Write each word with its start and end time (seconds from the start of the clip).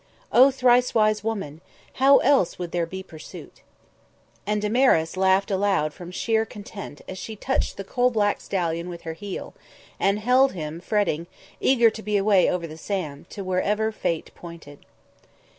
O 0.31 0.49
thrice 0.49 0.95
wise 0.95 1.23
woman! 1.23 1.61
How 2.01 2.17
else 2.25 2.57
would 2.57 2.71
there 2.71 2.87
be 2.87 3.03
pursuit? 3.03 3.61
And 4.47 4.59
Damaris 4.59 5.15
laughed 5.15 5.51
aloud 5.51 5.93
from 5.93 6.09
sheer 6.09 6.43
content 6.43 7.01
as 7.07 7.19
she 7.19 7.35
touched 7.35 7.77
the 7.77 7.83
coal 7.83 8.09
black 8.09 8.41
stallion 8.41 8.89
with 8.89 9.03
her 9.03 9.13
heel, 9.13 9.53
and 9.99 10.17
held 10.17 10.53
him, 10.53 10.79
fretting, 10.81 11.27
eager 11.59 11.91
to 11.91 12.01
be 12.01 12.17
away 12.17 12.49
over 12.49 12.65
the 12.65 12.77
sand, 12.79 13.29
to 13.29 13.43
wherever 13.43 13.91
Fate 13.91 14.31
pointed. 14.33 14.87